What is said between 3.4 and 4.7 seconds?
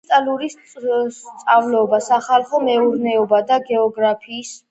და გეოგრაფიას.